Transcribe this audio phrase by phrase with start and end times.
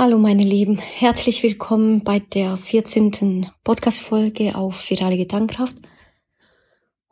[0.00, 3.50] Hallo meine Lieben, herzlich willkommen bei der 14.
[3.64, 5.74] Podcast-Folge auf Virale Gedankenkraft.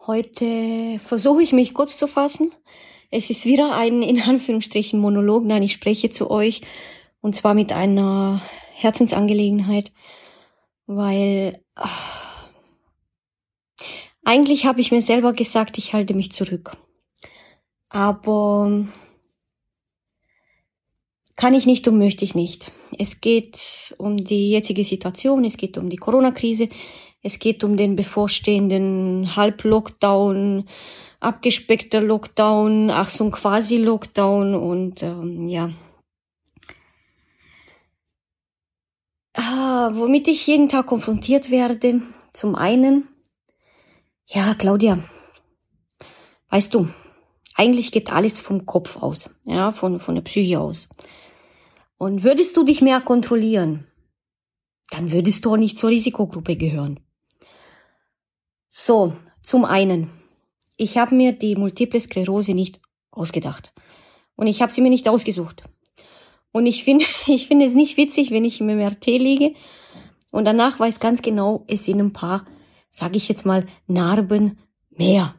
[0.06, 2.54] Heute versuche ich mich kurz zu fassen.
[3.10, 6.60] Es ist wieder ein in Anführungsstrichen Monolog, nein, ich spreche zu euch
[7.20, 8.40] und zwar mit einer
[8.74, 9.90] Herzensangelegenheit,
[10.86, 12.50] weil ach,
[14.24, 16.76] eigentlich habe ich mir selber gesagt, ich halte mich zurück.
[17.88, 18.86] Aber
[21.36, 22.72] kann ich nicht und möchte ich nicht.
[22.98, 26.68] Es geht um die jetzige Situation, es geht um die Corona-Krise,
[27.22, 30.68] es geht um den bevorstehenden Halb-Lockdown,
[31.20, 35.70] abgespeckter Lockdown, ach so ein Quasi-Lockdown und ähm, ja.
[39.34, 42.00] Ah, womit ich jeden Tag konfrontiert werde,
[42.32, 43.08] zum einen,
[44.26, 44.98] ja, Claudia,
[46.48, 46.88] weißt du,
[47.54, 50.88] eigentlich geht alles vom Kopf aus, ja, von, von der Psyche aus.
[51.98, 53.86] Und würdest du dich mehr kontrollieren,
[54.90, 57.00] dann würdest du auch nicht zur Risikogruppe gehören.
[58.68, 60.10] So, zum einen,
[60.76, 63.72] ich habe mir die Multiple Sklerose nicht ausgedacht.
[64.34, 65.64] Und ich habe sie mir nicht ausgesucht.
[66.52, 69.54] Und ich finde ich finde es nicht witzig, wenn ich im MRT liege
[70.30, 72.44] und danach weiß ganz genau, es sind ein paar,
[72.90, 74.58] sage ich jetzt mal, Narben
[74.90, 75.34] mehr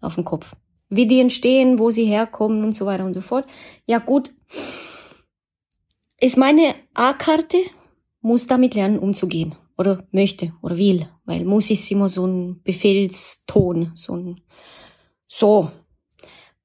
[0.00, 0.54] auf dem Kopf.
[0.90, 3.46] Wie die entstehen, wo sie herkommen und so weiter und so fort.
[3.86, 4.30] Ja gut,
[6.22, 7.58] ist meine A-Karte,
[8.20, 13.90] muss damit lernen umzugehen oder möchte oder will, weil muss ist immer so ein Befehlston,
[13.96, 14.40] so ein
[15.26, 15.72] so.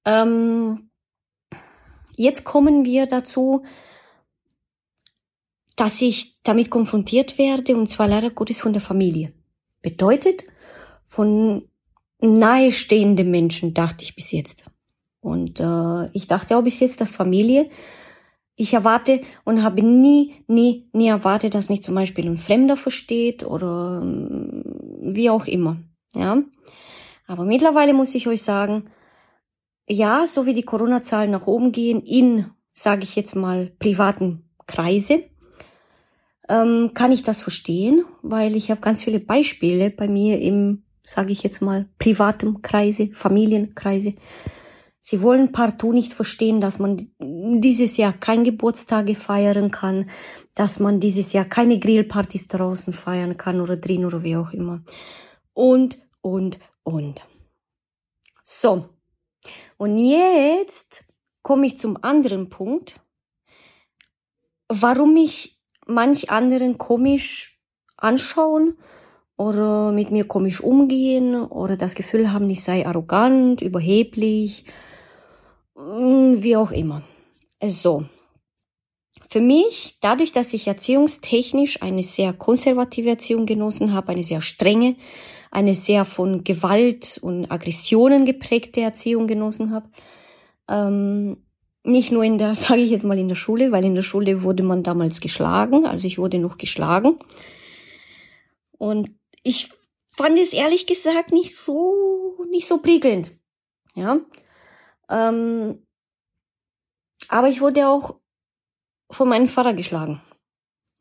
[0.06, 0.92] Ähm,
[2.16, 3.64] jetzt kommen wir dazu,
[5.76, 9.34] dass ich damit konfrontiert werde und zwar leider Gottes von der Familie.
[9.82, 10.44] Bedeutet
[11.04, 11.68] von
[12.20, 14.66] nahestehenden Menschen, dachte ich bis jetzt.
[15.20, 17.70] Und äh, ich dachte auch bis jetzt, dass Familie
[18.58, 23.46] ich erwarte und habe nie, nie, nie erwartet, dass mich zum Beispiel ein Fremder versteht
[23.46, 24.64] oder ähm,
[25.00, 25.78] wie auch immer.
[26.16, 26.42] Ja.
[27.28, 28.90] Aber mittlerweile muss ich euch sagen,
[29.88, 35.24] ja, so wie die Corona-Zahlen nach oben gehen in, sage ich jetzt mal, privaten Kreise,
[36.50, 41.32] ähm, kann ich das verstehen, weil ich habe ganz viele Beispiele bei mir im, sage
[41.32, 44.14] ich jetzt mal, privaten Kreise, Familienkreise,
[45.10, 50.10] Sie wollen partout nicht verstehen, dass man dieses Jahr kein Geburtstage feiern kann,
[50.54, 54.84] dass man dieses Jahr keine Grillpartys draußen feiern kann oder drin oder wie auch immer.
[55.54, 57.26] Und, und, und.
[58.44, 58.90] So.
[59.78, 61.06] Und jetzt
[61.42, 63.00] komme ich zum anderen Punkt,
[64.68, 67.62] warum mich manch anderen komisch
[67.96, 68.78] anschauen
[69.38, 74.66] oder mit mir komisch umgehen oder das Gefühl haben, ich sei arrogant, überheblich
[75.78, 77.04] wie auch immer.
[77.64, 78.06] So.
[79.30, 84.96] Für mich, dadurch, dass ich erziehungstechnisch eine sehr konservative Erziehung genossen habe, eine sehr strenge,
[85.52, 89.90] eine sehr von Gewalt und Aggressionen geprägte Erziehung genossen habe,
[90.70, 91.44] ähm,
[91.84, 94.44] nicht nur in der, sage ich jetzt mal in der Schule, weil in der Schule
[94.44, 97.20] wurde man damals geschlagen, also ich wurde noch geschlagen.
[98.78, 99.12] Und
[99.44, 99.70] ich
[100.08, 103.32] fand es ehrlich gesagt nicht so, nicht so prickelnd.
[103.96, 104.20] Ja,
[105.10, 105.86] ähm,
[107.30, 108.20] aber ich wurde auch
[109.10, 110.22] von meinem Vater geschlagen.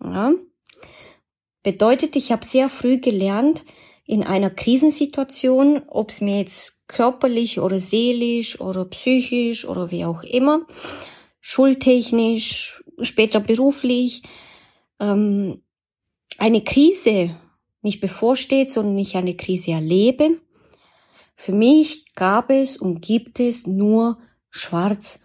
[0.02, 0.32] Ja?
[1.62, 3.64] Bedeutet, ich habe sehr früh gelernt,
[4.04, 10.22] in einer Krisensituation, ob es mir jetzt körperlich oder seelisch oder psychisch oder wie auch
[10.22, 10.64] immer,
[11.40, 14.22] schultechnisch, später beruflich,
[15.00, 15.62] ähm,
[16.38, 17.36] eine Krise
[17.82, 20.40] nicht bevorsteht, sondern ich eine Krise erlebe,
[21.36, 24.19] für mich gab es und gibt es nur
[24.50, 25.24] schwarz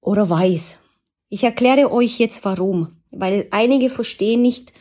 [0.00, 0.80] oder weiß.
[1.28, 4.72] Ich erkläre euch jetzt warum, weil einige verstehen nicht,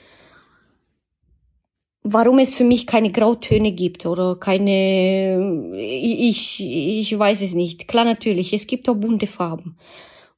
[2.01, 7.87] warum es für mich keine Grautöne gibt oder keine, ich, ich weiß es nicht.
[7.87, 9.77] Klar, natürlich, es gibt auch bunte Farben.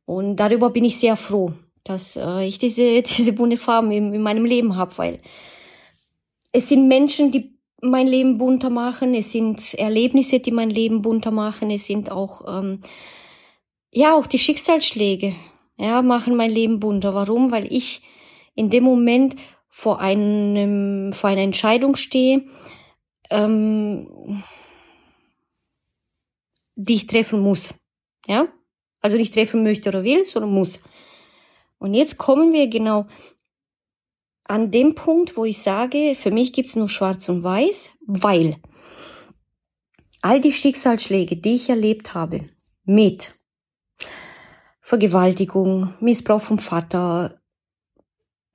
[0.06, 1.53] Und darüber bin ich sehr froh,
[1.84, 5.19] dass äh, ich diese, diese bunte Farben in, in meinem Leben habe, weil
[6.51, 7.55] es sind Menschen, die
[7.86, 12.44] mein Leben bunter machen, es sind Erlebnisse, die mein Leben bunter machen, es sind auch,
[12.48, 12.82] ähm,
[13.92, 15.36] ja, auch die Schicksalsschläge,
[15.78, 17.14] ja, machen mein Leben bunter.
[17.14, 17.52] Warum?
[17.52, 18.02] Weil ich
[18.56, 19.36] in dem Moment
[19.70, 22.46] vor einem, vor einer Entscheidung stehe,
[23.30, 24.44] ähm,
[26.76, 27.74] die ich treffen muss,
[28.28, 28.48] ja,
[29.02, 30.80] also nicht treffen möchte oder will, sondern muss.
[31.78, 33.08] Und jetzt kommen wir genau
[34.45, 38.57] an dem Punkt, wo ich sage, für mich gibt's nur Schwarz und Weiß, weil
[40.21, 42.50] all die Schicksalsschläge, die ich erlebt habe,
[42.83, 43.36] mit
[44.81, 47.42] Vergewaltigung, Missbrauch vom Vater,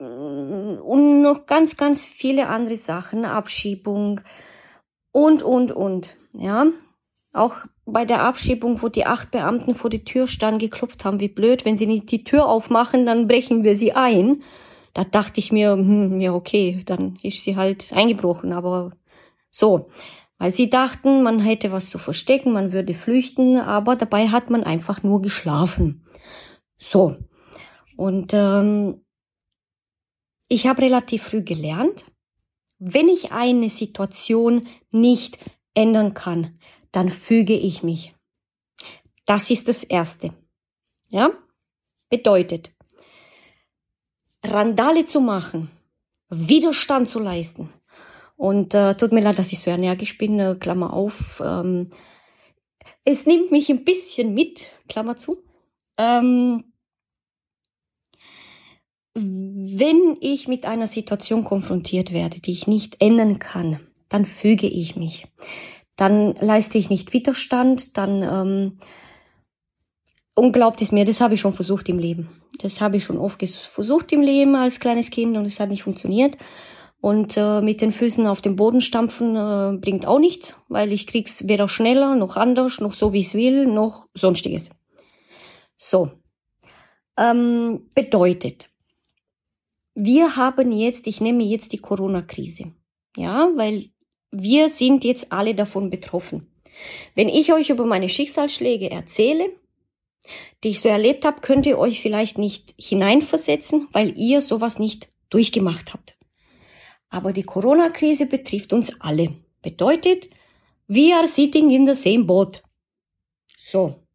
[0.00, 4.22] und noch ganz, ganz viele andere Sachen, Abschiebung
[5.12, 6.66] und, und, und, ja.
[7.32, 11.28] Auch bei der Abschiebung, wo die acht Beamten vor die Tür standen, geklopft haben, wie
[11.28, 14.43] blöd, wenn sie nicht die Tür aufmachen, dann brechen wir sie ein.
[14.92, 18.92] Da dachte ich mir, hm, ja okay, dann ist sie halt eingebrochen, aber
[19.50, 19.90] so.
[20.38, 24.64] Weil sie dachten, man hätte was zu verstecken, man würde flüchten, aber dabei hat man
[24.64, 26.06] einfach nur geschlafen.
[26.78, 27.16] So.
[27.96, 29.04] Und ähm,
[30.48, 32.06] ich habe relativ früh gelernt,
[32.78, 35.38] wenn ich eine Situation nicht
[35.75, 36.58] ändern kann,
[36.90, 38.14] dann füge ich mich.
[39.26, 40.32] Das ist das Erste.
[41.10, 41.31] Ja?
[42.08, 42.72] Bedeutet,
[44.44, 45.70] Randale zu machen,
[46.28, 47.70] Widerstand zu leisten.
[48.37, 51.42] Und äh, tut mir leid, dass ich so energisch bin, äh, Klammer auf.
[51.44, 51.90] Ähm,
[53.04, 55.42] es nimmt mich ein bisschen mit, Klammer zu.
[55.98, 56.64] Ähm,
[59.14, 64.96] wenn ich mit einer Situation konfrontiert werde, die ich nicht ändern kann, dann füge ich
[64.96, 65.26] mich.
[65.96, 68.78] Dann leiste ich nicht Widerstand, dann ähm,
[70.40, 72.31] und glaubt es mir, das habe ich schon versucht im Leben.
[72.62, 75.82] Das habe ich schon oft versucht im Leben als kleines Kind und es hat nicht
[75.82, 76.38] funktioniert.
[77.02, 81.06] Und äh, mit den Füßen auf dem Boden stampfen äh, bringt auch nichts, weil ich
[81.06, 84.70] krieg's weder schneller, noch anders, noch so wie es will, noch sonstiges.
[85.76, 86.10] So.
[87.19, 88.70] Ähm, bedeutet,
[89.94, 92.72] wir haben jetzt, ich nehme jetzt die Corona-Krise.
[93.14, 93.90] Ja, weil
[94.31, 96.50] wir sind jetzt alle davon betroffen.
[97.14, 99.50] Wenn ich euch über meine Schicksalsschläge erzähle,
[100.62, 105.09] die ich so erlebt habe, könnt ihr euch vielleicht nicht hineinversetzen, weil ihr sowas nicht
[105.31, 106.17] durchgemacht habt.
[107.09, 109.35] Aber die Corona-Krise betrifft uns alle.
[109.62, 110.29] Bedeutet,
[110.87, 112.62] we are sitting in the same boat.
[113.56, 114.06] So.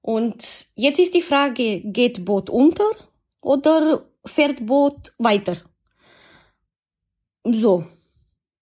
[0.00, 2.84] Und jetzt ist die Frage, geht Boot unter
[3.40, 5.62] oder fährt Boot weiter?
[7.44, 7.86] So.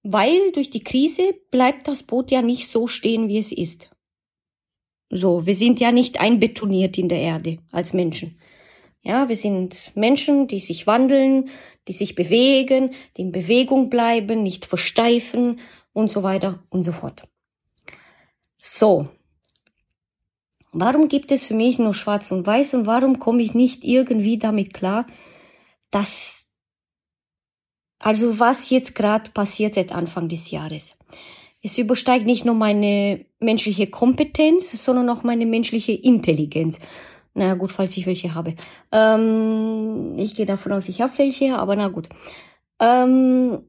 [0.04, 3.91] Weil durch die Krise bleibt das Boot ja nicht so stehen, wie es ist.
[5.14, 8.38] So, wir sind ja nicht einbetoniert in der Erde als Menschen.
[9.02, 11.50] Ja, wir sind Menschen, die sich wandeln,
[11.86, 15.60] die sich bewegen, die in Bewegung bleiben, nicht versteifen
[15.92, 17.28] und so weiter und so fort.
[18.56, 19.06] So.
[20.72, 24.38] Warum gibt es für mich nur schwarz und weiß und warum komme ich nicht irgendwie
[24.38, 25.06] damit klar,
[25.90, 26.46] dass
[27.98, 30.96] also was jetzt gerade passiert seit Anfang des Jahres?
[31.62, 36.80] Es übersteigt nicht nur meine menschliche Kompetenz, sondern auch meine menschliche Intelligenz.
[37.34, 38.56] Na gut, falls ich welche habe.
[38.90, 42.08] Ähm, ich gehe davon aus, ich habe welche, aber na gut.
[42.80, 43.64] Ähm,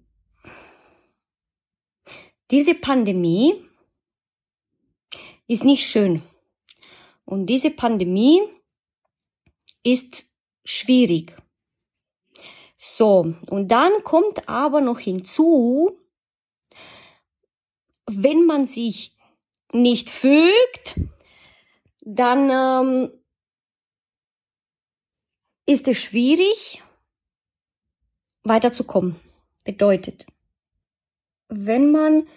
[2.51, 3.53] diese Pandemie
[5.47, 6.23] ist nicht schön.
[7.25, 8.41] Und diese Pandemie
[9.83, 10.25] ist
[10.65, 11.35] schwierig.
[12.75, 15.97] So, und dann kommt aber noch hinzu,
[18.05, 19.15] wenn man sich
[19.71, 20.99] nicht fügt,
[22.01, 23.11] dann ähm,
[25.65, 26.83] ist es schwierig,
[28.43, 29.15] weiterzukommen.
[29.63, 30.25] Bedeutet,
[31.47, 32.27] wenn man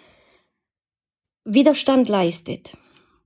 [1.43, 2.77] Widerstand leistet,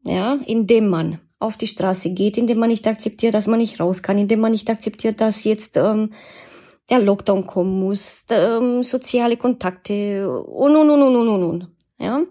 [0.03, 4.01] ja, indem man auf die Straße geht, indem man nicht akzeptiert, dass man nicht raus
[4.01, 6.13] kann, indem man nicht akzeptiert, dass jetzt ähm,
[6.89, 12.23] der Lockdown kommen muss, ähm, soziale Kontakte und und und und und und, ja,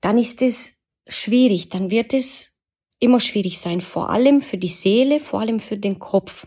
[0.00, 0.74] dann ist es
[1.06, 2.54] schwierig, dann wird es
[3.00, 6.46] immer schwierig sein, vor allem für die Seele, vor allem für den Kopf.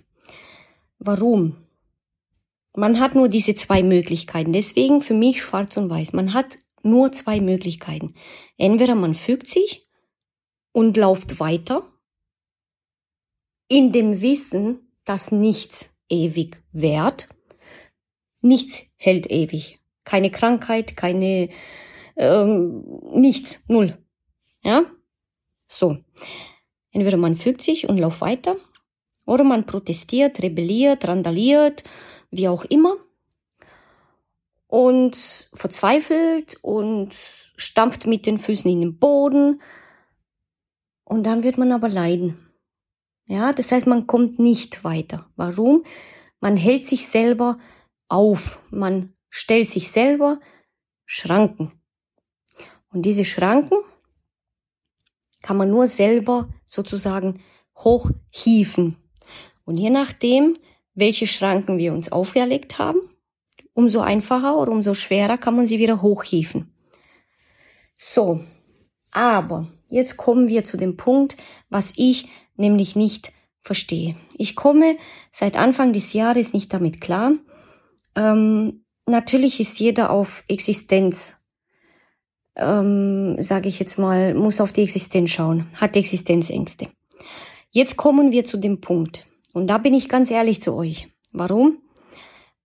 [0.99, 1.57] Warum?
[2.73, 4.53] Man hat nur diese zwei Möglichkeiten.
[4.53, 6.13] Deswegen für mich schwarz und weiß.
[6.13, 8.13] Man hat nur zwei Möglichkeiten.
[8.57, 9.89] Entweder man fügt sich
[10.71, 11.83] und läuft weiter
[13.67, 17.27] in dem Wissen, dass nichts ewig währt.
[18.41, 19.80] Nichts hält ewig.
[20.03, 21.49] Keine Krankheit, keine
[22.15, 23.97] ähm, nichts, null.
[24.63, 24.85] Ja?
[25.67, 25.97] So.
[26.91, 28.57] Entweder man fügt sich und läuft weiter,
[29.25, 31.83] oder man protestiert, rebelliert, randaliert,
[32.31, 32.97] wie auch immer,
[34.67, 35.15] und
[35.53, 37.13] verzweifelt und
[37.55, 39.61] stampft mit den Füßen in den Boden,
[41.11, 42.37] und dann wird man aber leiden.
[43.25, 45.29] Ja, das heißt, man kommt nicht weiter.
[45.35, 45.83] Warum?
[46.39, 47.57] Man hält sich selber
[48.07, 48.61] auf.
[48.71, 50.39] Man stellt sich selber
[51.05, 51.71] Schranken.
[52.93, 53.79] Und diese Schranken
[55.41, 57.41] kann man nur selber sozusagen
[57.75, 58.97] hochhieven.
[59.65, 60.57] Und je nachdem,
[60.93, 62.99] welche Schranken wir uns auferlegt haben,
[63.73, 66.71] umso einfacher oder umso schwerer kann man sie wieder hochhieven.
[67.97, 68.43] So,
[69.11, 71.37] aber jetzt kommen wir zu dem Punkt,
[71.69, 74.15] was ich nämlich nicht verstehe.
[74.37, 74.97] Ich komme
[75.31, 77.33] seit Anfang des Jahres nicht damit klar,
[78.13, 81.37] Ähm, natürlich ist jeder auf Existenz,
[82.55, 86.87] ähm, sage ich jetzt mal, muss auf die Existenz schauen, hat Existenzängste.
[87.71, 89.25] Jetzt kommen wir zu dem Punkt.
[89.53, 91.09] Und da bin ich ganz ehrlich zu euch.
[91.31, 91.77] Warum?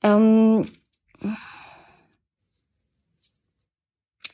[0.02, 0.66] Ähm,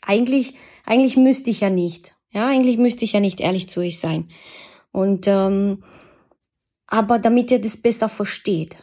[0.01, 0.55] eigentlich,
[0.85, 2.17] eigentlich müsste ich ja nicht.
[2.31, 4.29] Ja, eigentlich müsste ich ja nicht ehrlich zu euch sein.
[4.91, 5.83] Und ähm,
[6.87, 8.77] aber damit ihr das besser versteht.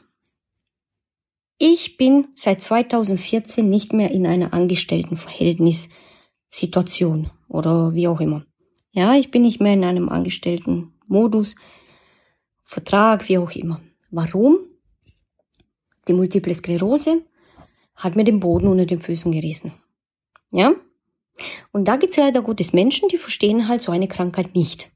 [1.61, 8.45] Ich bin seit 2014 nicht mehr in einer Angestelltenverhältnissituation oder wie auch immer.
[8.91, 11.57] Ja, ich bin nicht mehr in einem Angestelltenmodus,
[12.63, 13.81] Vertrag, wie auch immer.
[14.09, 14.59] Warum?
[16.07, 17.23] Die Multiple Sklerose
[17.93, 19.73] hat mir den Boden unter den Füßen gerissen.
[20.51, 20.75] Ja?
[21.73, 24.93] Und da gibt's leider Gottes Menschen, die verstehen halt so eine Krankheit nicht.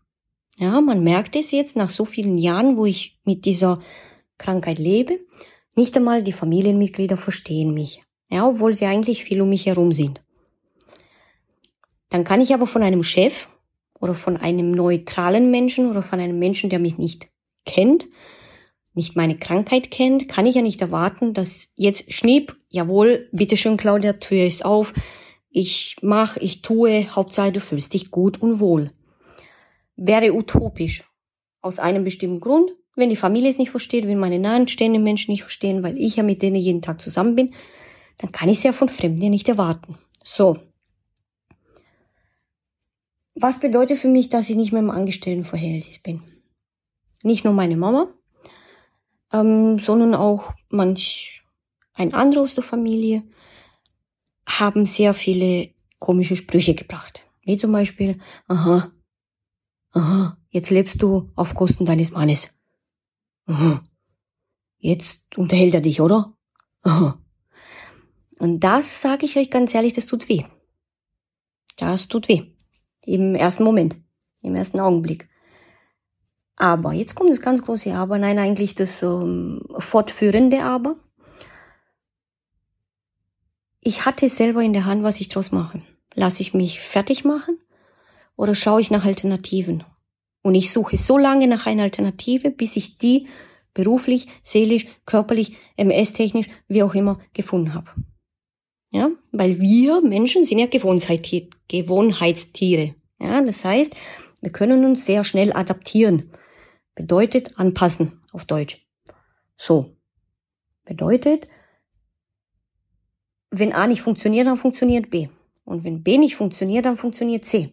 [0.56, 3.82] Ja, man merkt es jetzt nach so vielen Jahren, wo ich mit dieser
[4.38, 5.20] Krankheit lebe.
[5.76, 8.04] Nicht einmal die Familienmitglieder verstehen mich.
[8.30, 10.22] Ja, obwohl sie eigentlich viel um mich herum sind.
[12.10, 13.48] Dann kann ich aber von einem Chef
[14.00, 17.30] oder von einem neutralen Menschen oder von einem Menschen, der mich nicht
[17.66, 18.08] kennt,
[18.94, 24.14] nicht meine Krankheit kennt, kann ich ja nicht erwarten, dass jetzt schnipp, jawohl, bitteschön Claudia,
[24.14, 24.94] Tür ist auf,
[25.50, 28.92] ich mach, ich tue, Hauptsache du fühlst dich gut und wohl.
[29.96, 31.04] Wäre utopisch.
[31.62, 35.42] Aus einem bestimmten Grund, wenn die Familie es nicht versteht, wenn meine nahestehenden Menschen nicht
[35.44, 37.54] verstehen, weil ich ja mit denen jeden Tag zusammen bin,
[38.18, 39.98] dann kann ich es ja von Fremden nicht erwarten.
[40.24, 40.58] So.
[43.36, 46.22] Was bedeutet für mich, dass ich nicht mehr im Angestelltenverhältnis bin?
[47.24, 48.14] Nicht nur meine Mama,
[49.32, 51.44] ähm, sondern auch manch
[51.94, 53.24] ein anderer aus der Familie
[54.46, 55.70] haben sehr viele
[56.00, 57.26] komische Sprüche gebracht.
[57.44, 58.92] Wie zum Beispiel, aha,
[59.92, 62.53] aha, jetzt lebst du auf Kosten deines Mannes.
[63.46, 63.84] Aha,
[64.78, 66.34] jetzt unterhält er dich, oder?
[66.84, 67.20] Aha.
[68.40, 70.44] Und das sage ich euch ganz ehrlich, das tut weh.
[71.78, 72.54] Das tut weh.
[73.06, 73.98] Im ersten Moment,
[74.42, 75.30] im ersten Augenblick.
[76.56, 80.96] Aber, jetzt kommt das ganz große Aber, nein, eigentlich das ähm, fortführende Aber.
[83.82, 85.82] Ich hatte selber in der Hand, was ich draus mache.
[86.14, 87.58] Lasse ich mich fertig machen
[88.38, 89.84] oder schaue ich nach Alternativen?
[90.44, 93.28] Und ich suche so lange nach einer Alternative, bis ich die
[93.74, 97.90] beruflich, seelisch, körperlich, MS-technisch, wie auch immer gefunden habe.
[98.92, 102.96] Ja, weil wir Menschen sind ja Gewohnheitstiere.
[103.20, 103.96] Ja, das heißt,
[104.42, 106.30] wir können uns sehr schnell adaptieren.
[106.94, 108.86] Bedeutet anpassen auf Deutsch.
[109.58, 109.96] So.
[110.86, 111.48] Bedeutet,
[113.50, 115.30] wenn A nicht funktioniert, dann funktioniert B.
[115.64, 117.72] Und wenn B nicht funktioniert, dann funktioniert C.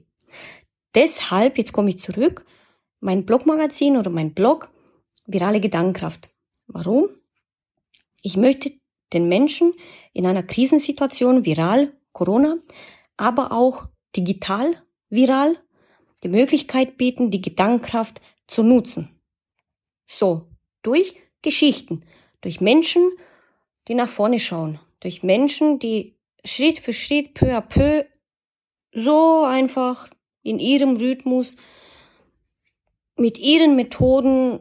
[0.95, 2.47] Deshalb, jetzt komme ich zurück,
[3.01, 4.71] mein Blogmagazin oder mein Blog,
[5.27, 6.31] virale Gedankenkraft.
[6.67, 7.09] Warum?
[8.23, 8.73] Ich möchte
[9.13, 9.73] den Menschen
[10.13, 12.59] in einer Krisensituation viral, Corona,
[13.17, 15.57] aber auch digital, viral,
[16.23, 19.21] die Möglichkeit bieten, die Gedankenkraft zu nutzen.
[20.07, 20.47] So,
[20.83, 22.05] durch Geschichten,
[22.41, 23.11] durch Menschen,
[23.89, 28.05] die nach vorne schauen, durch Menschen, die Schritt für Schritt, peu à peu,
[28.93, 30.09] so einfach
[30.43, 31.57] in ihrem Rhythmus,
[33.21, 34.61] mit ihren Methoden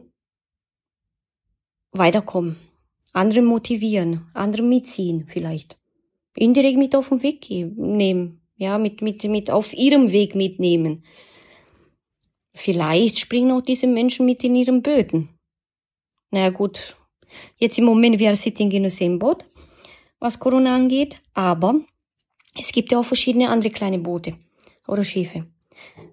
[1.92, 2.56] weiterkommen,
[3.14, 5.78] andere motivieren, andere mitziehen vielleicht,
[6.36, 11.04] indirekt mit auf den Weg nehmen, ja, mit, mit, mit auf ihrem Weg mitnehmen.
[12.52, 15.30] Vielleicht springen auch diese Menschen mit in ihren Böden.
[16.30, 16.96] Naja gut,
[17.56, 19.18] jetzt im Moment wir sitting in the same
[20.18, 21.80] was Corona angeht, aber
[22.60, 24.36] es gibt ja auch verschiedene andere kleine Boote
[24.86, 25.46] oder Schiffe.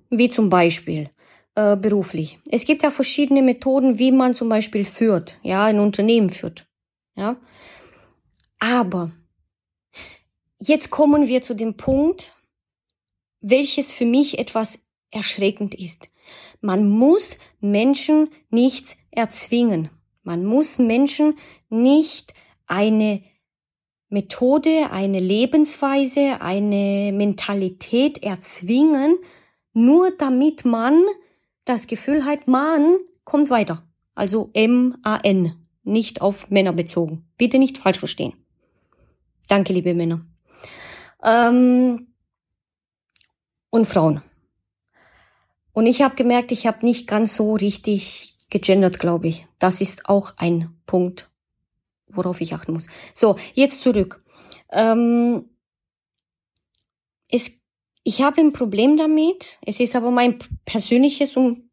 [0.10, 1.10] Wie zum Beispiel
[1.58, 2.38] äh, beruflich.
[2.52, 6.68] Es gibt ja verschiedene Methoden, wie man zum Beispiel führt, ja, ein Unternehmen führt.
[7.16, 7.38] Ja.
[8.60, 9.12] Aber
[10.62, 12.36] jetzt kommen wir zu dem Punkt,
[13.42, 16.10] welches für mich etwas erschreckend ist.
[16.62, 19.90] Man muss Menschen nichts erzwingen.
[20.22, 22.36] Man muss Menschen nicht
[22.68, 23.24] eine
[24.10, 29.18] Methode, eine Lebensweise, eine Mentalität erzwingen,
[29.74, 31.04] nur damit man
[31.70, 33.84] das Gefühl hat, man kommt weiter.
[34.16, 37.28] Also M-A-N, nicht auf Männer bezogen.
[37.38, 38.34] Bitte nicht falsch verstehen.
[39.48, 40.26] Danke, liebe Männer.
[41.24, 42.08] Ähm,
[43.70, 44.22] und Frauen.
[45.74, 49.46] Und ich habe gemerkt, ich habe nicht ganz so richtig gegendert, glaube ich.
[49.60, 51.30] Das ist auch ein Punkt,
[52.08, 52.88] worauf ich achten muss.
[53.14, 54.24] So, jetzt zurück.
[54.72, 55.50] Ähm,
[57.30, 57.52] es,
[58.08, 59.60] ich habe ein Problem damit.
[59.66, 61.70] Es ist aber mein persönliches und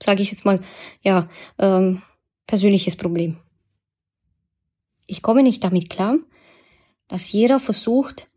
[0.00, 0.60] sage ich jetzt mal,
[1.02, 1.28] ja,
[1.58, 2.02] ähm,
[2.46, 3.38] persönliches Problem.
[5.08, 6.18] ich komme nicht damit klar,
[7.08, 8.30] dass jeder versucht,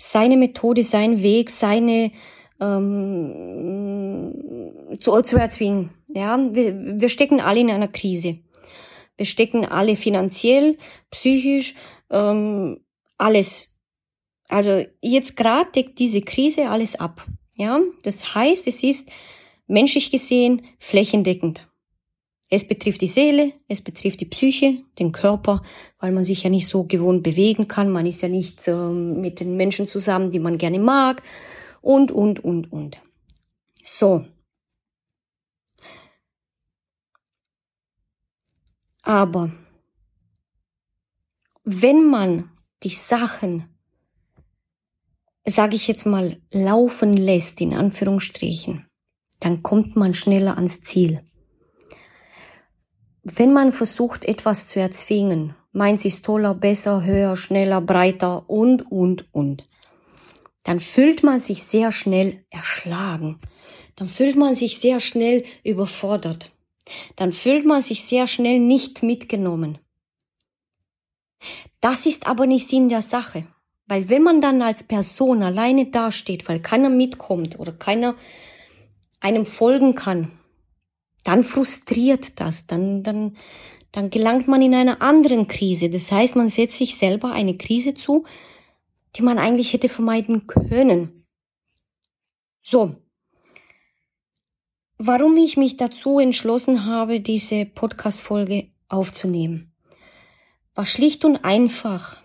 [0.00, 2.10] seine Methode, seinen Weg, seine
[2.58, 4.32] ähm,
[4.98, 5.90] zu, zu erzwingen.
[6.08, 8.38] Ja, wir, wir stecken alle in einer Krise.
[9.18, 10.78] Wir stecken alle finanziell,
[11.10, 11.74] psychisch,
[12.08, 12.80] ähm,
[13.18, 13.73] alles.
[14.54, 17.26] Also jetzt gerade deckt diese Krise alles ab.
[17.56, 19.10] Ja, das heißt, es ist
[19.66, 21.68] menschlich gesehen flächendeckend.
[22.48, 25.64] Es betrifft die Seele, es betrifft die Psyche, den Körper,
[25.98, 27.90] weil man sich ja nicht so gewohnt bewegen kann.
[27.90, 31.24] Man ist ja nicht ähm, mit den Menschen zusammen, die man gerne mag.
[31.80, 32.98] Und, und, und, und.
[33.82, 34.24] So.
[39.02, 39.50] Aber
[41.64, 42.52] wenn man
[42.84, 43.73] die Sachen,
[45.46, 48.86] sage ich jetzt mal, laufen lässt, in Anführungsstrichen,
[49.40, 51.22] dann kommt man schneller ans Ziel.
[53.22, 59.32] Wenn man versucht, etwas zu erzwingen, meint es toller, besser, höher, schneller, breiter und, und,
[59.34, 59.68] und,
[60.62, 63.40] dann fühlt man sich sehr schnell erschlagen.
[63.96, 66.52] Dann fühlt man sich sehr schnell überfordert.
[67.16, 69.78] Dann fühlt man sich sehr schnell nicht mitgenommen.
[71.80, 73.46] Das ist aber nicht Sinn der Sache.
[73.86, 78.14] Weil wenn man dann als Person alleine dasteht, weil keiner mitkommt oder keiner
[79.20, 80.32] einem folgen kann,
[81.22, 83.36] dann frustriert das, dann, dann,
[83.92, 85.90] dann gelangt man in einer anderen Krise.
[85.90, 88.24] Das heißt, man setzt sich selber eine Krise zu,
[89.16, 91.26] die man eigentlich hätte vermeiden können.
[92.62, 92.96] So.
[94.96, 99.72] Warum ich mich dazu entschlossen habe, diese Podcast-Folge aufzunehmen,
[100.74, 102.23] war schlicht und einfach,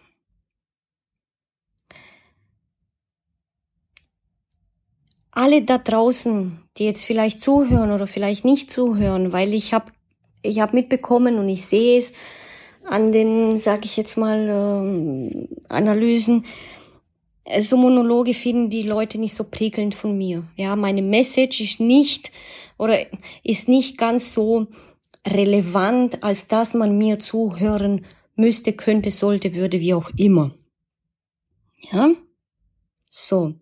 [5.39, 9.93] alle da draußen, die jetzt vielleicht zuhören oder vielleicht nicht zuhören, weil ich habe
[10.41, 12.13] ich hab mitbekommen und ich sehe es
[12.83, 16.45] an den, sag ich jetzt mal, ähm, Analysen,
[17.61, 20.43] so Monologe finden die Leute nicht so prickelnd von mir.
[20.57, 22.33] Ja, meine Message ist nicht
[22.77, 22.97] oder
[23.41, 24.67] ist nicht ganz so
[25.25, 30.53] relevant, als dass man mir zuhören müsste, könnte, sollte, würde, wie auch immer.
[31.91, 32.11] Ja?
[33.09, 33.53] So.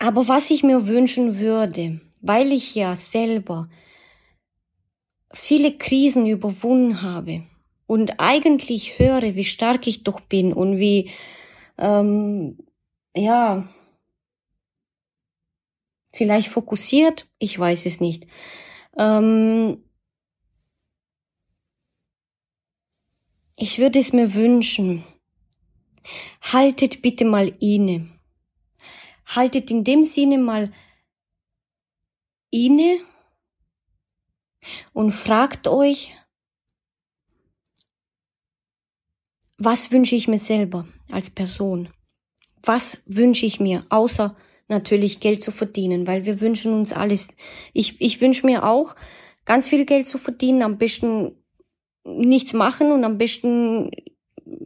[0.00, 3.68] Aber was ich mir wünschen würde, weil ich ja selber
[5.30, 7.44] viele Krisen überwunden habe
[7.86, 11.10] und eigentlich höre, wie stark ich doch bin und wie,
[11.76, 12.56] ähm,
[13.14, 13.68] ja,
[16.14, 18.26] vielleicht fokussiert, ich weiß es nicht.
[18.96, 19.84] Ähm,
[23.54, 25.04] ich würde es mir wünschen,
[26.40, 28.19] haltet bitte mal inne
[29.34, 30.72] haltet in dem Sinne mal
[32.50, 33.00] inne
[34.92, 36.16] und fragt euch,
[39.58, 41.90] was wünsche ich mir selber als Person?
[42.62, 44.36] Was wünsche ich mir, außer
[44.68, 47.28] natürlich Geld zu verdienen, weil wir wünschen uns alles.
[47.74, 48.94] Ich, ich wünsche mir auch,
[49.44, 51.36] ganz viel Geld zu verdienen, am besten
[52.04, 53.90] nichts machen und am besten,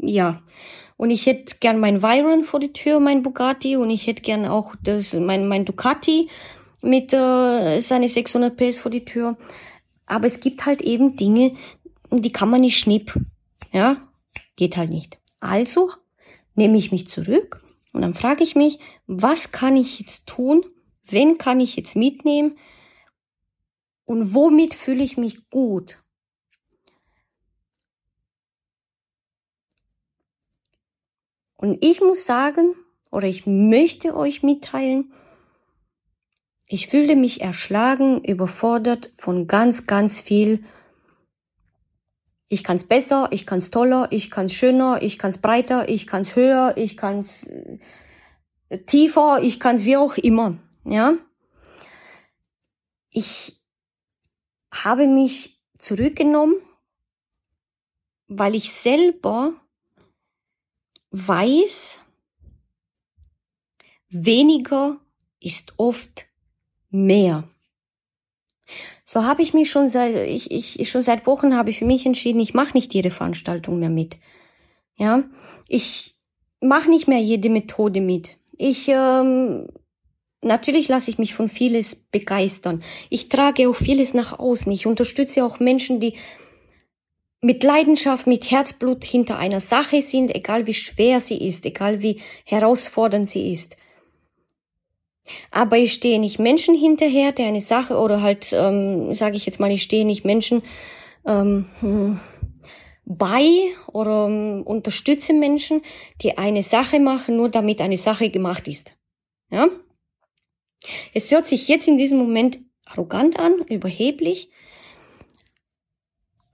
[0.02, 0.42] ja,
[0.96, 3.76] und ich hätte gern mein Viron vor die Tür, mein Bugatti.
[3.76, 6.28] Und ich hätte gern auch das, mein, mein Ducati
[6.82, 9.36] mit äh, seine 600 PS vor die Tür.
[10.06, 11.56] Aber es gibt halt eben Dinge,
[12.10, 13.18] die kann man nicht schnipp.
[13.72, 14.08] Ja,
[14.56, 15.18] geht halt nicht.
[15.40, 15.90] Also
[16.54, 17.60] nehme ich mich zurück
[17.92, 20.64] und dann frage ich mich, was kann ich jetzt tun?
[21.04, 22.56] Wen kann ich jetzt mitnehmen?
[24.04, 26.03] Und womit fühle ich mich gut?
[31.64, 32.74] Und ich muss sagen,
[33.10, 35.14] oder ich möchte euch mitteilen,
[36.66, 40.62] ich fühle mich erschlagen, überfordert von ganz, ganz viel.
[42.48, 46.76] Ich kann's besser, ich kann's toller, ich kann's schöner, ich kann's breiter, ich kann's höher,
[46.76, 47.78] ich kann's äh,
[48.84, 51.14] tiefer, ich kann's wie auch immer, ja.
[53.08, 53.58] Ich
[54.70, 56.56] habe mich zurückgenommen,
[58.28, 59.63] weil ich selber
[61.14, 62.00] weiß,
[64.08, 64.98] weniger
[65.40, 66.26] ist oft
[66.90, 67.48] mehr.
[69.04, 72.06] So habe ich mich schon seit ich, ich schon seit Wochen habe ich für mich
[72.06, 74.18] entschieden, ich mache nicht jede Veranstaltung mehr mit.
[74.96, 75.24] Ja,
[75.68, 76.14] ich
[76.60, 78.38] mache nicht mehr jede Methode mit.
[78.56, 79.68] Ich ähm,
[80.42, 82.82] natürlich lasse ich mich von vieles begeistern.
[83.10, 84.72] Ich trage auch vieles nach außen.
[84.72, 86.14] Ich unterstütze auch Menschen, die
[87.44, 92.22] mit Leidenschaft, mit Herzblut hinter einer Sache sind, egal wie schwer sie ist, egal wie
[92.46, 93.76] herausfordernd sie ist.
[95.50, 99.60] Aber ich stehe nicht Menschen hinterher, der eine Sache oder halt, ähm, sage ich jetzt
[99.60, 100.62] mal, ich stehe nicht Menschen,
[101.26, 102.20] ähm, hm,
[103.04, 103.50] bei
[103.92, 105.82] oder um, unterstütze Menschen,
[106.22, 108.96] die eine Sache machen, nur damit eine Sache gemacht ist.
[109.50, 109.68] Ja?
[111.12, 114.48] Es hört sich jetzt in diesem Moment arrogant an, überheblich,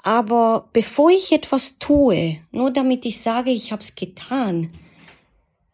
[0.02, 4.72] aber bevor ich etwas tue, nur damit ich sage, ich habe es getan,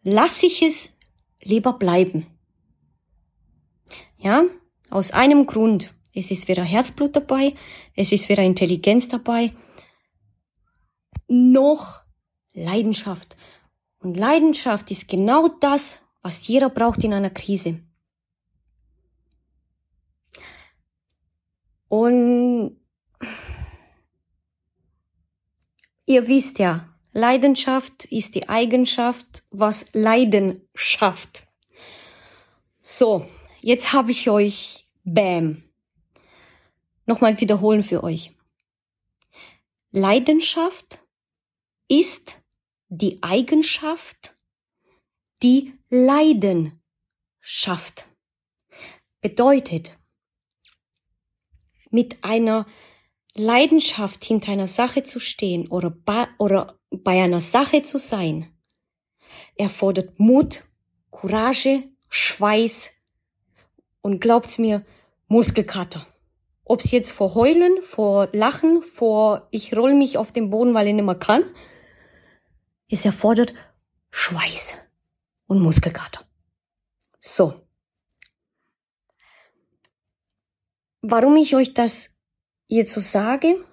[0.03, 0.97] lasse ich es
[1.41, 2.27] lieber bleiben.
[4.17, 4.43] Ja,
[4.89, 5.93] aus einem Grund.
[6.13, 7.53] Es ist weder Herzblut dabei,
[7.95, 9.53] es ist weder Intelligenz dabei,
[11.27, 12.01] noch
[12.53, 13.37] Leidenschaft.
[13.99, 17.79] Und Leidenschaft ist genau das, was jeder braucht in einer Krise.
[21.87, 22.77] Und
[26.07, 31.47] ihr wisst ja, Leidenschaft ist die Eigenschaft, was Leiden schafft.
[32.81, 33.29] So,
[33.61, 35.63] jetzt habe ich euch, bam,
[37.05, 38.31] nochmal wiederholen für euch.
[39.91, 41.03] Leidenschaft
[41.87, 42.41] ist
[42.87, 44.35] die Eigenschaft,
[45.43, 46.81] die Leiden
[47.39, 48.07] schafft.
[49.21, 49.97] Bedeutet,
[51.89, 52.67] mit einer
[53.39, 58.51] Leidenschaft hinter einer Sache zu stehen oder bei, oder bei einer Sache zu sein,
[59.55, 60.65] erfordert Mut,
[61.11, 62.91] Courage, Schweiß
[64.01, 64.85] und glaubt's mir,
[65.27, 66.07] Muskelkater.
[66.63, 70.93] Ob's jetzt vor Heulen, vor Lachen, vor ich roll mich auf den Boden, weil ich
[70.93, 71.43] nicht mehr kann,
[72.89, 73.53] es erfordert
[74.09, 74.73] Schweiß
[75.47, 76.25] und Muskelkater.
[77.19, 77.67] So.
[81.01, 82.16] Warum ich euch das
[82.67, 83.63] jetzt so sage?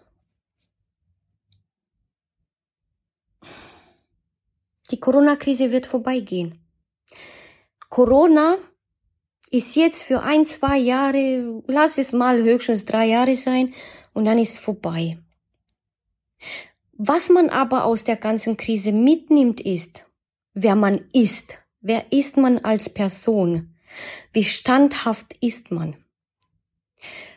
[4.91, 6.61] Die Corona-Krise wird vorbeigehen.
[7.89, 8.59] Corona
[9.51, 13.75] ist jetzt für ein, zwei Jahre, lass es mal höchstens drei Jahre sein,
[14.13, 15.19] und dann ist vorbei.
[16.93, 20.09] Was man aber aus der ganzen Krise mitnimmt, ist,
[20.55, 21.59] wer man ist.
[21.81, 23.77] Wer ist man als Person?
[24.33, 25.97] Wie standhaft ist man?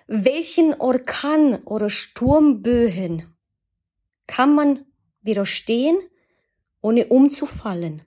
[0.10, 3.36] Welchen Orkan oder Sturmböen
[4.26, 4.86] kann man
[5.22, 5.98] widerstehen,
[6.80, 8.04] ohne umzufallen?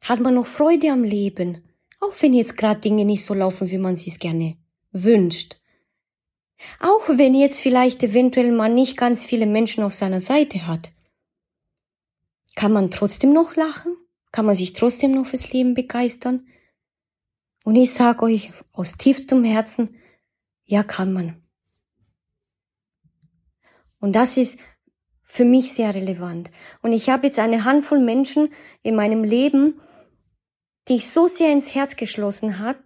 [0.00, 1.62] Hat man noch Freude am Leben,
[2.00, 4.56] auch wenn jetzt gerade Dinge nicht so laufen, wie man sie es gerne
[4.90, 5.60] wünscht?
[6.80, 10.90] Auch wenn jetzt vielleicht eventuell man nicht ganz viele Menschen auf seiner Seite hat.
[12.56, 13.96] Kann man trotzdem noch lachen?
[14.32, 16.48] Kann man sich trotzdem noch fürs Leben begeistern?
[17.70, 19.94] Und ich sage euch aus tiefstem Herzen,
[20.64, 21.40] ja kann man.
[24.00, 24.58] Und das ist
[25.22, 26.50] für mich sehr relevant.
[26.82, 28.52] Und ich habe jetzt eine Handvoll Menschen
[28.82, 29.80] in meinem Leben,
[30.88, 32.76] die ich so sehr ins Herz geschlossen hat.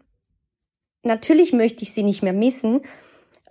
[1.03, 2.83] Natürlich möchte ich sie nicht mehr missen,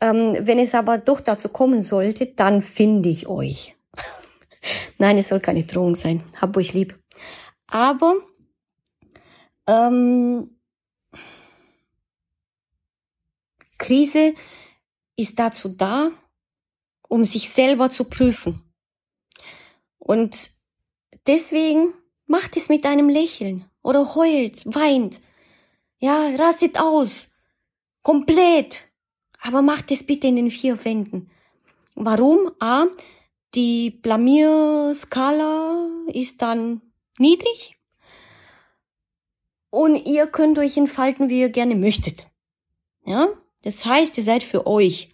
[0.01, 3.75] ähm, wenn es aber doch dazu kommen sollte, dann finde ich euch.
[4.99, 6.21] Nein, es soll keine Drohung sein.
[6.39, 6.95] Hab euch lieb.
[7.65, 8.17] Aber
[9.65, 10.51] ähm,
[13.83, 14.33] Krise
[15.17, 16.11] ist dazu da,
[17.09, 18.63] um sich selber zu prüfen.
[19.99, 20.51] Und
[21.27, 21.93] deswegen
[22.25, 25.19] macht es mit einem Lächeln oder heult, weint.
[25.99, 27.27] Ja, rastet aus.
[28.01, 28.89] Komplett.
[29.41, 31.29] Aber macht es bitte in den vier Wänden.
[31.93, 32.51] Warum?
[32.59, 32.85] A,
[33.53, 36.81] die Blamierskala ist dann
[37.19, 37.77] niedrig
[39.69, 42.27] und ihr könnt euch entfalten, wie ihr gerne möchtet.
[43.05, 43.27] Ja?
[43.63, 45.09] Das heißt, ihr seid für euch.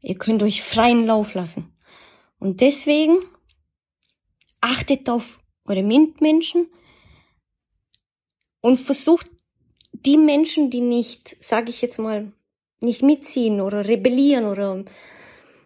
[0.00, 1.72] Ihr könnt euch freien Lauf lassen.
[2.38, 3.18] Und deswegen
[4.60, 6.66] achtet auf eure Mitmenschen
[8.60, 9.30] und versucht
[9.92, 12.32] die Menschen, die nicht, sage ich jetzt mal,
[12.80, 14.84] nicht mitziehen oder rebellieren oder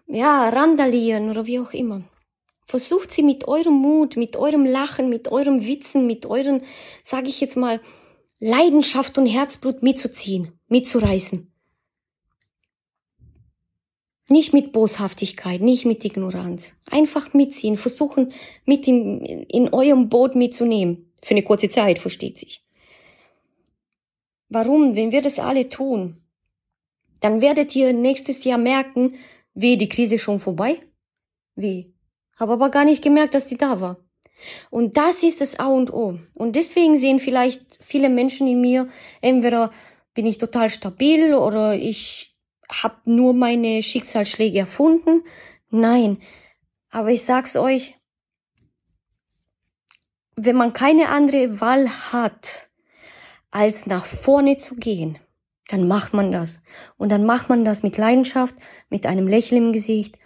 [0.06, 2.04] ja, randalieren oder wie auch immer.
[2.66, 6.62] Versucht sie mit eurem Mut, mit eurem Lachen, mit eurem Witzen, mit euren,
[7.02, 7.80] sage ich jetzt mal,
[8.38, 11.50] Leidenschaft und Herzblut mitzuziehen, mitzureißen.
[14.28, 16.80] Nicht mit Boshaftigkeit, nicht mit Ignoranz.
[16.90, 18.32] Einfach mitziehen, versuchen,
[18.64, 21.12] mit in, in eurem Boot mitzunehmen.
[21.22, 22.64] Für eine kurze Zeit, versteht sich.
[24.48, 24.96] Warum?
[24.96, 26.22] Wenn wir das alle tun,
[27.20, 29.14] dann werdet ihr nächstes Jahr merken,
[29.54, 30.80] wie die Krise schon vorbei.
[31.54, 31.94] Wie?
[32.36, 33.96] Habe aber gar nicht gemerkt, dass die da war.
[34.70, 36.18] Und das ist das A und O.
[36.34, 38.88] Und deswegen sehen vielleicht viele Menschen in mir,
[39.22, 39.72] entweder
[40.14, 42.35] bin ich total stabil oder ich
[42.70, 45.22] habe nur meine Schicksalsschläge erfunden.
[45.70, 46.18] Nein,
[46.90, 47.94] aber ich sag's euch,
[50.36, 52.68] wenn man keine andere Wahl hat,
[53.50, 55.18] als nach vorne zu gehen,
[55.68, 56.62] dann macht man das.
[56.96, 58.54] Und dann macht man das mit Leidenschaft,
[58.90, 60.18] mit einem Lächeln im Gesicht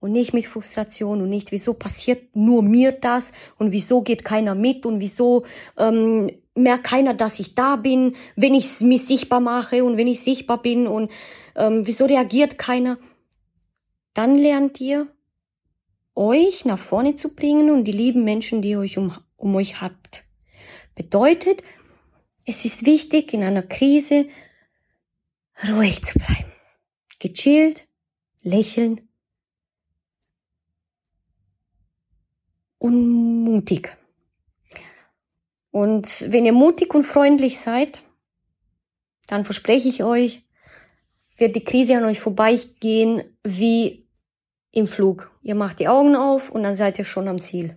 [0.00, 4.54] und nicht mit Frustration und nicht, wieso passiert nur mir das und wieso geht keiner
[4.54, 5.44] mit und wieso
[5.78, 10.20] ähm, merkt keiner, dass ich da bin, wenn ich mich sichtbar mache und wenn ich
[10.20, 11.10] sichtbar bin und
[11.56, 12.98] ähm, wieso reagiert keiner.
[14.14, 15.08] Dann lernt ihr
[16.14, 20.24] euch nach vorne zu bringen und die lieben Menschen, die euch um, um euch habt.
[20.94, 21.62] Bedeutet,
[22.44, 24.28] es ist wichtig, in einer Krise
[25.66, 26.52] ruhig zu bleiben.
[27.18, 27.86] Gechillt,
[28.42, 29.00] lächeln
[32.78, 33.96] und mutig.
[35.72, 38.02] Und wenn ihr mutig und freundlich seid,
[39.26, 40.44] dann verspreche ich euch,
[41.38, 44.06] wird die Krise an euch vorbeigehen wie
[44.70, 45.30] im Flug.
[45.42, 47.76] Ihr macht die Augen auf und dann seid ihr schon am Ziel.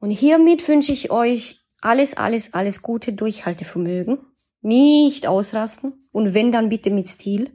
[0.00, 4.18] Und hiermit wünsche ich euch alles, alles, alles Gute Durchhaltevermögen.
[4.62, 7.50] Nicht ausrasten und wenn, dann bitte mit Stil.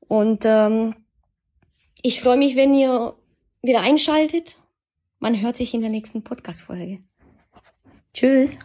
[0.00, 0.94] Und ähm,
[2.02, 3.14] ich freue mich, wenn ihr
[3.62, 4.58] wieder einschaltet.
[5.18, 6.98] Man hört sich in der nächsten Podcast-Folge.
[8.14, 8.58] Tschüss.